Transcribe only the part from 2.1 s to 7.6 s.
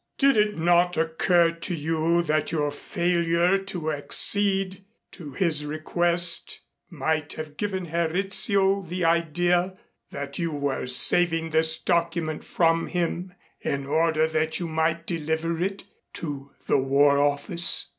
that your failure to accede to his request might have